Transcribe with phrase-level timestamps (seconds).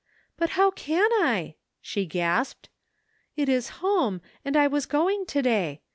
[0.39, 2.69] "But how can I?" she gasped;
[3.35, 5.81] "it is home, and I was going to day.